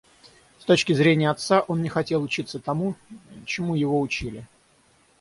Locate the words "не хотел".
1.83-2.23